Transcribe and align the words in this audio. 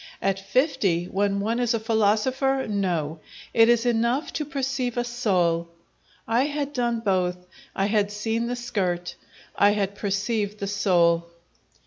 At 0.19 0.39
fifty, 0.39 1.05
when 1.05 1.41
one 1.41 1.59
is 1.59 1.75
a 1.75 1.79
philosopher 1.79 2.65
No: 2.67 3.19
it 3.53 3.69
is 3.69 3.85
enough 3.85 4.33
to 4.33 4.45
perceive 4.45 4.97
a 4.97 5.03
soul! 5.03 5.69
I 6.27 6.45
had 6.45 6.73
done 6.73 7.01
both; 7.01 7.37
I 7.75 7.85
had 7.85 8.11
seen 8.11 8.47
the 8.47 8.55
skirt; 8.55 9.13
I 9.55 9.73
had 9.73 9.93
perceived 9.93 10.57
the 10.57 10.65
soul! 10.65 11.27